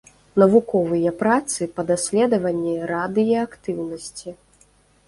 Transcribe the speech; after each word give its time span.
Навуковыя 0.43 1.11
працы 1.19 1.61
па 1.75 1.81
даследаванні 1.91 2.75
радыеактыўнасці. 2.95 4.29